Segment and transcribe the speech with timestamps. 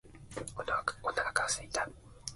[0.55, 0.77] お腹
[1.33, 1.87] が空いた